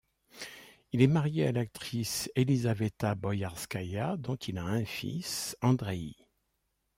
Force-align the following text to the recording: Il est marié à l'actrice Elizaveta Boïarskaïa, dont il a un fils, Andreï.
Il 0.93 1.03
est 1.03 1.07
marié 1.07 1.45
à 1.45 1.51
l'actrice 1.51 2.27
Elizaveta 2.35 3.13
Boïarskaïa, 3.13 4.17
dont 4.17 4.33
il 4.35 4.57
a 4.57 4.63
un 4.65 4.83
fils, 4.83 5.55
Andreï. 5.61 6.15